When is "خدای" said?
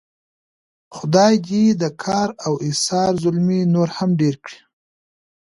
0.95-1.33